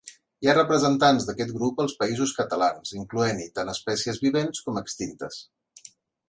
[0.43, 5.39] Hi ha representants d'aquest grup als Països Catalans, incloent-hi tant espècies vivents com extintes.